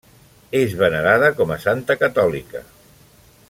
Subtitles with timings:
[0.59, 2.67] És venerada com a santa catòlica.